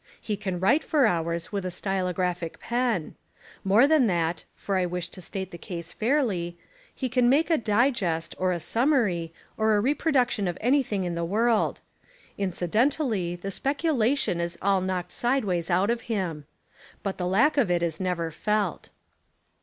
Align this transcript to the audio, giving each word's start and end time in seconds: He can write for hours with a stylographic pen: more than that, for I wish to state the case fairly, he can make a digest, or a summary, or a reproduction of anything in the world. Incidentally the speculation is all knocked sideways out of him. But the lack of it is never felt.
He 0.19 0.35
can 0.35 0.59
write 0.59 0.83
for 0.83 1.05
hours 1.05 1.51
with 1.51 1.63
a 1.63 1.69
stylographic 1.69 2.59
pen: 2.59 3.13
more 3.63 3.85
than 3.87 4.07
that, 4.07 4.45
for 4.55 4.75
I 4.75 4.83
wish 4.87 5.09
to 5.09 5.21
state 5.21 5.51
the 5.51 5.59
case 5.59 5.91
fairly, 5.91 6.57
he 6.95 7.07
can 7.07 7.29
make 7.29 7.51
a 7.51 7.57
digest, 7.59 8.33
or 8.39 8.51
a 8.51 8.59
summary, 8.59 9.31
or 9.57 9.75
a 9.75 9.79
reproduction 9.79 10.47
of 10.47 10.57
anything 10.59 11.03
in 11.03 11.13
the 11.13 11.23
world. 11.23 11.81
Incidentally 12.35 13.35
the 13.35 13.51
speculation 13.51 14.39
is 14.41 14.57
all 14.59 14.81
knocked 14.81 15.11
sideways 15.11 15.69
out 15.69 15.91
of 15.91 16.01
him. 16.09 16.45
But 17.03 17.19
the 17.19 17.27
lack 17.27 17.55
of 17.55 17.69
it 17.69 17.83
is 17.83 17.99
never 17.99 18.31
felt. 18.31 18.89